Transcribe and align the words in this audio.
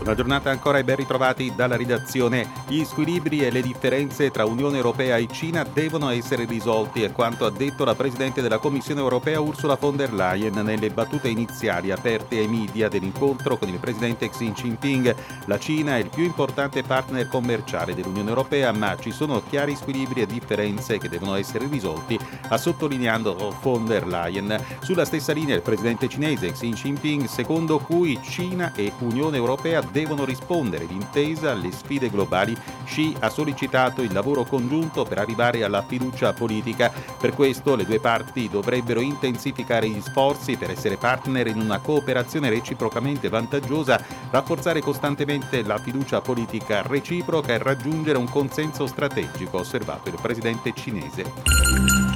Una 0.00 0.14
giornata 0.14 0.50
ancora 0.50 0.78
e 0.78 0.84
ben 0.84 0.96
ritrovati 0.96 1.52
dalla 1.54 1.76
redazione. 1.76 2.50
Gli 2.66 2.82
squilibri 2.84 3.44
e 3.44 3.50
le 3.50 3.60
differenze 3.60 4.30
tra 4.30 4.46
Unione 4.46 4.76
Europea 4.76 5.18
e 5.18 5.28
Cina 5.30 5.62
devono 5.62 6.08
essere 6.08 6.46
risolti, 6.46 7.02
è 7.02 7.12
quanto 7.12 7.44
ha 7.44 7.50
detto 7.50 7.84
la 7.84 7.94
Presidente 7.94 8.40
della 8.40 8.56
Commissione 8.56 9.00
Europea 9.00 9.40
Ursula 9.40 9.76
von 9.78 9.96
der 9.96 10.14
Leyen 10.14 10.54
nelle 10.54 10.88
battute 10.88 11.28
iniziali 11.28 11.90
aperte 11.90 12.38
ai 12.38 12.48
media 12.48 12.88
dell'incontro 12.88 13.58
con 13.58 13.68
il 13.68 13.78
Presidente 13.78 14.30
Xi 14.30 14.50
Jinping. 14.52 15.14
La 15.44 15.58
Cina 15.58 15.96
è 15.96 16.00
il 16.00 16.08
più 16.08 16.24
importante 16.24 16.82
partner 16.82 17.28
commerciale 17.28 17.94
dell'Unione 17.94 18.30
Europea, 18.30 18.72
ma 18.72 18.96
ci 18.98 19.10
sono 19.10 19.42
chiari 19.50 19.76
squilibri 19.76 20.22
e 20.22 20.26
differenze 20.26 20.96
che 20.96 21.10
devono 21.10 21.34
essere 21.34 21.68
risolti, 21.68 22.18
ha 22.48 22.56
sottolineato 22.56 23.54
von 23.60 23.84
der 23.84 24.06
Leyen. 24.06 24.58
Sulla 24.80 25.04
stessa 25.04 25.34
linea 25.34 25.56
il 25.56 25.62
Presidente 25.62 26.08
cinese 26.08 26.52
Xi 26.52 26.72
Jinping, 26.72 27.26
secondo 27.26 27.78
cui 27.78 28.18
Cina 28.22 28.72
e 28.74 28.92
Unione 29.00 29.36
Europea 29.36 29.88
devono 29.90 30.24
rispondere 30.24 30.86
d'intesa 30.86 31.52
alle 31.52 31.70
sfide 31.72 32.10
globali, 32.10 32.56
Xi 32.84 33.16
ha 33.20 33.28
sollecitato 33.28 34.02
il 34.02 34.12
lavoro 34.12 34.44
congiunto 34.44 35.04
per 35.04 35.18
arrivare 35.18 35.64
alla 35.64 35.82
fiducia 35.82 36.32
politica. 36.32 36.92
Per 37.18 37.34
questo 37.34 37.76
le 37.76 37.84
due 37.84 38.00
parti 38.00 38.48
dovrebbero 38.48 39.00
intensificare 39.00 39.88
gli 39.88 40.00
sforzi 40.00 40.56
per 40.56 40.70
essere 40.70 40.96
partner 40.96 41.46
in 41.46 41.60
una 41.60 41.78
cooperazione 41.78 42.50
reciprocamente 42.50 43.28
vantaggiosa, 43.28 44.02
rafforzare 44.30 44.80
costantemente 44.80 45.62
la 45.62 45.78
fiducia 45.78 46.20
politica 46.20 46.82
reciproca 46.82 47.52
e 47.52 47.58
raggiungere 47.58 48.18
un 48.18 48.28
consenso 48.28 48.86
strategico, 48.86 49.58
osservato 49.58 50.08
il 50.08 50.18
presidente 50.20 50.72
cinese. 50.74 52.09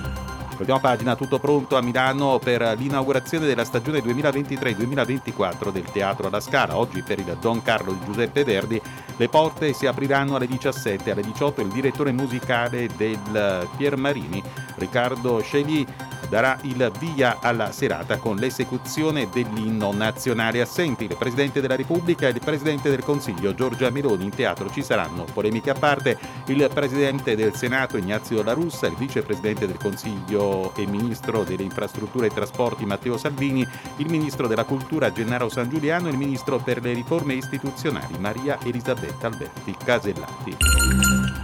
Voltiamo 0.56 0.78
pagina, 0.78 1.16
tutto 1.16 1.40
pronto 1.40 1.76
a 1.76 1.82
Milano 1.82 2.38
per 2.38 2.76
l'inaugurazione 2.78 3.44
della 3.44 3.64
stagione 3.64 3.98
2023-2024 3.98 5.70
del 5.70 5.82
Teatro 5.82 6.28
alla 6.28 6.38
Scala. 6.38 6.78
Oggi 6.78 7.02
per 7.02 7.18
il 7.18 7.36
Don 7.40 7.60
Carlo 7.60 7.92
di 7.92 8.04
Giuseppe 8.04 8.44
Verdi 8.44 8.80
le 9.16 9.28
porte 9.28 9.72
si 9.72 9.86
apriranno 9.86 10.36
alle 10.36 10.46
17 10.46 11.10
alle 11.10 11.22
18 11.22 11.60
il 11.60 11.68
direttore 11.68 12.12
musicale 12.12 12.88
del 12.96 13.68
Pier 13.76 13.96
Marini, 13.96 14.40
Riccardo 14.76 15.40
Scegli, 15.40 15.84
darà 16.28 16.58
il 16.62 16.90
via 16.98 17.38
alla 17.40 17.72
serata 17.72 18.18
con 18.18 18.36
l'esecuzione 18.36 19.28
dell'inno 19.32 19.92
nazionale. 19.92 20.60
Assenti 20.60 21.04
il 21.04 21.16
Presidente 21.16 21.60
della 21.60 21.76
Repubblica 21.76 22.26
e 22.26 22.30
il 22.30 22.40
Presidente 22.40 22.90
del 22.90 23.02
Consiglio 23.02 23.54
Giorgia 23.54 23.90
Meloni. 23.90 24.24
In 24.24 24.30
teatro 24.30 24.70
ci 24.70 24.82
saranno 24.82 25.24
polemiche 25.32 25.70
a 25.70 25.74
parte 25.74 26.18
il 26.46 26.68
Presidente 26.72 27.36
del 27.36 27.54
Senato 27.54 27.96
Ignazio 27.96 28.42
La 28.42 28.52
Russa, 28.52 28.86
il 28.86 28.96
Vicepresidente 28.96 29.66
del 29.66 29.78
Consiglio 29.78 30.74
e 30.76 30.86
Ministro 30.86 31.44
delle 31.44 31.62
Infrastrutture 31.62 32.26
e 32.26 32.30
Trasporti 32.30 32.84
Matteo 32.84 33.16
Salvini, 33.16 33.66
il 33.96 34.08
Ministro 34.08 34.46
della 34.46 34.64
Cultura 34.64 35.12
Gennaro 35.12 35.48
San 35.48 35.68
Giuliano 35.68 36.08
e 36.08 36.10
il 36.10 36.18
Ministro 36.18 36.58
per 36.58 36.82
le 36.82 36.92
riforme 36.92 37.34
istituzionali 37.34 38.18
Maria 38.18 38.58
Elisabetta 38.62 39.26
Alberti 39.26 39.74
Casellati. 39.84 41.43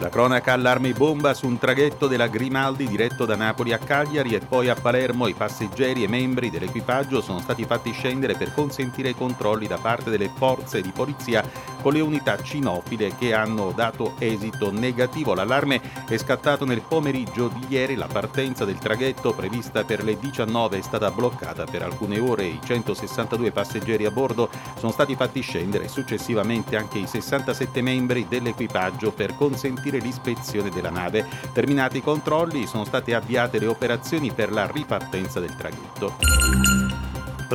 La 0.00 0.08
cronaca 0.08 0.54
allarme 0.54 0.94
bomba 0.94 1.34
su 1.34 1.46
un 1.46 1.58
traghetto 1.58 2.06
della 2.06 2.26
Grimaldi 2.26 2.86
diretto 2.86 3.26
da 3.26 3.36
Napoli 3.36 3.74
a 3.74 3.78
Cagliari 3.78 4.32
e 4.32 4.38
poi 4.38 4.70
a 4.70 4.74
Palermo. 4.74 5.26
I 5.26 5.34
passeggeri 5.34 6.02
e 6.02 6.08
membri 6.08 6.48
dell'equipaggio 6.48 7.20
sono 7.20 7.38
stati 7.38 7.66
fatti 7.66 7.92
scendere 7.92 8.34
per 8.34 8.54
consentire 8.54 9.10
i 9.10 9.14
controlli 9.14 9.66
da 9.66 9.76
parte 9.76 10.08
delle 10.08 10.30
forze 10.34 10.80
di 10.80 10.90
polizia 10.90 11.44
con 11.80 11.92
le 11.92 12.00
unità 12.00 12.40
cinofile 12.42 13.16
che 13.16 13.34
hanno 13.34 13.72
dato 13.74 14.14
esito 14.18 14.70
negativo. 14.70 15.34
L'allarme 15.34 15.80
è 16.06 16.16
scattato 16.16 16.64
nel 16.64 16.82
pomeriggio 16.82 17.48
di 17.48 17.66
ieri, 17.68 17.94
la 17.94 18.06
partenza 18.06 18.64
del 18.64 18.78
traghetto 18.78 19.32
prevista 19.32 19.84
per 19.84 20.04
le 20.04 20.18
19 20.18 20.78
è 20.78 20.82
stata 20.82 21.10
bloccata 21.10 21.64
per 21.64 21.82
alcune 21.82 22.18
ore, 22.18 22.44
i 22.44 22.60
162 22.62 23.50
passeggeri 23.50 24.04
a 24.04 24.10
bordo 24.10 24.48
sono 24.78 24.92
stati 24.92 25.14
fatti 25.14 25.40
scendere 25.40 25.88
successivamente 25.88 26.76
anche 26.76 26.98
i 26.98 27.06
67 27.06 27.82
membri 27.82 28.26
dell'equipaggio 28.28 29.12
per 29.12 29.34
consentire 29.34 29.98
l'ispezione 29.98 30.70
della 30.70 30.90
nave. 30.90 31.26
Terminati 31.52 31.98
i 31.98 32.02
controlli 32.02 32.66
sono 32.66 32.84
state 32.84 33.14
avviate 33.14 33.58
le 33.58 33.66
operazioni 33.66 34.32
per 34.32 34.52
la 34.52 34.66
ripartenza 34.70 35.40
del 35.40 35.56
traghetto. 35.56 36.89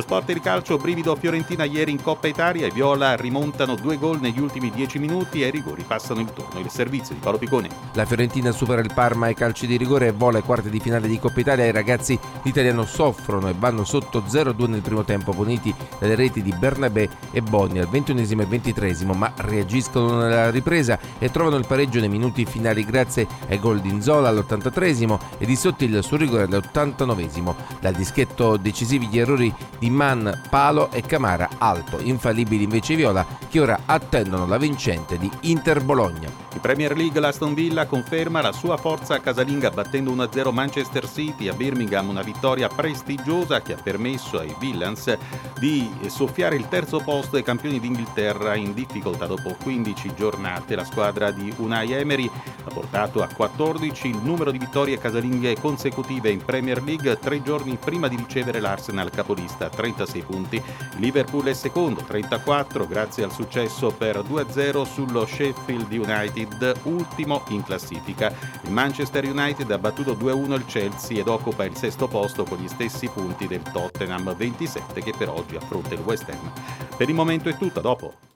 Sport 0.02 0.28
e 0.28 0.32
il 0.32 0.40
calcio, 0.40 0.76
brivido 0.76 1.14
Fiorentina 1.16 1.64
ieri 1.64 1.90
in 1.90 2.02
Coppa 2.02 2.26
Italia, 2.26 2.66
i 2.66 2.70
Viola 2.70 3.14
rimontano 3.16 3.74
due 3.74 3.96
gol 3.96 4.20
negli 4.20 4.40
ultimi 4.40 4.70
dieci 4.70 4.98
minuti 4.98 5.42
e 5.42 5.48
i 5.48 5.50
rigori 5.50 5.84
passano 5.86 6.20
il 6.20 6.32
turno. 6.32 6.60
Il 6.60 6.70
servizio 6.70 7.14
di 7.14 7.20
Paolo 7.20 7.38
Piccone. 7.38 7.68
La 7.94 8.04
Fiorentina 8.04 8.50
supera 8.52 8.80
il 8.80 8.90
Parma 8.92 9.26
ai 9.26 9.34
calci 9.34 9.66
di 9.66 9.76
rigore 9.76 10.08
e 10.08 10.12
vola 10.12 10.38
ai 10.38 10.44
quarti 10.44 10.70
di 10.70 10.80
finale 10.80 11.08
di 11.08 11.18
Coppa 11.18 11.40
Italia. 11.40 11.64
I 11.64 11.72
ragazzi 11.72 12.18
l'italiano 12.42 12.84
soffrono 12.84 13.48
e 13.48 13.54
vanno 13.56 13.84
sotto 13.84 14.22
0-2 14.28 14.68
nel 14.68 14.80
primo 14.82 15.04
tempo, 15.04 15.32
puniti 15.32 15.74
dalle 15.98 16.14
reti 16.14 16.42
di 16.42 16.52
Bernabé 16.52 17.08
e 17.30 17.40
Bonni 17.40 17.78
al 17.78 17.88
21 17.88 18.20
e 18.20 18.46
23 18.46 18.94
ma 19.14 19.32
reagiscono 19.36 20.18
nella 20.18 20.50
ripresa 20.50 20.98
e 21.18 21.30
trovano 21.30 21.56
il 21.56 21.66
pareggio 21.66 22.00
nei 22.00 22.08
minuti 22.08 22.44
finali 22.44 22.84
grazie 22.84 23.26
ai 23.48 23.58
gol 23.58 23.80
di 23.80 23.88
Inzola 23.88 24.28
all'83 24.28 25.18
e 25.38 25.46
di 25.46 25.56
Sottil 25.56 26.02
sul 26.02 26.18
rigore 26.18 26.44
all'89. 26.44 27.54
Dal 27.80 27.94
dischetto 27.94 28.56
decisivi 28.56 29.06
gli 29.06 29.18
errori 29.18 29.54
di 29.78 29.85
di 29.86 29.90
Man, 29.90 30.42
Palo 30.50 30.90
e 30.90 31.00
Camara 31.02 31.48
alto, 31.58 32.00
infallibili 32.00 32.64
invece 32.64 32.94
i 32.94 32.96
Viola 32.96 33.24
che 33.48 33.60
ora 33.60 33.82
attendono 33.86 34.44
la 34.44 34.58
vincente 34.58 35.16
di 35.16 35.30
Inter 35.42 35.80
Bologna. 35.80 36.28
In 36.54 36.60
Premier 36.60 36.96
League 36.96 37.20
l'Aston 37.20 37.54
Villa 37.54 37.86
conferma 37.86 38.40
la 38.40 38.50
sua 38.50 38.76
forza 38.78 39.20
casalinga 39.20 39.70
battendo 39.70 40.12
1-0 40.12 40.52
Manchester 40.52 41.08
City 41.08 41.46
a 41.46 41.52
Birmingham, 41.52 42.08
una 42.08 42.22
vittoria 42.22 42.66
prestigiosa 42.66 43.62
che 43.62 43.74
ha 43.74 43.80
permesso 43.80 44.40
ai 44.40 44.52
Villans 44.58 45.16
di 45.60 45.88
soffiare 46.08 46.56
il 46.56 46.66
terzo 46.68 46.98
posto 46.98 47.36
ai 47.36 47.44
campioni 47.44 47.78
d'Inghilterra 47.78 48.56
in 48.56 48.74
difficoltà 48.74 49.26
dopo 49.26 49.54
15 49.62 50.14
giornate. 50.16 50.74
La 50.74 50.84
squadra 50.84 51.30
di 51.30 51.52
Unai 51.58 51.92
Emery 51.92 52.28
portato 52.76 53.22
a 53.22 53.28
14 53.34 54.08
il 54.08 54.18
numero 54.22 54.50
di 54.50 54.58
vittorie 54.58 54.98
casalinghe 54.98 55.58
consecutive 55.58 56.28
in 56.28 56.44
Premier 56.44 56.82
League 56.82 57.18
tre 57.18 57.40
giorni 57.40 57.78
prima 57.82 58.06
di 58.06 58.16
ricevere 58.16 58.60
l'Arsenal 58.60 59.08
capolista 59.08 59.70
36 59.70 60.22
punti. 60.22 60.62
Liverpool 60.96 61.46
è 61.46 61.54
secondo, 61.54 62.02
34, 62.02 62.86
grazie 62.86 63.24
al 63.24 63.32
successo 63.32 63.92
per 63.92 64.18
2-0 64.18 64.82
sullo 64.82 65.24
Sheffield 65.24 65.90
United, 65.90 66.80
ultimo 66.82 67.44
in 67.48 67.62
classifica. 67.62 68.30
Il 68.64 68.72
Manchester 68.72 69.24
United 69.24 69.70
ha 69.70 69.78
battuto 69.78 70.12
2-1 70.12 70.52
il 70.52 70.66
Chelsea 70.66 71.20
ed 71.20 71.28
occupa 71.28 71.64
il 71.64 71.76
sesto 71.76 72.08
posto 72.08 72.44
con 72.44 72.58
gli 72.58 72.68
stessi 72.68 73.08
punti 73.08 73.46
del 73.46 73.62
Tottenham 73.62 74.36
27 74.36 75.02
che 75.02 75.14
per 75.16 75.30
oggi 75.30 75.56
affronta 75.56 75.94
il 75.94 76.00
West 76.00 76.28
Ham. 76.28 76.52
Per 76.94 77.08
il 77.08 77.14
momento 77.14 77.48
è 77.48 77.56
tutto, 77.56 77.80
dopo. 77.80 78.35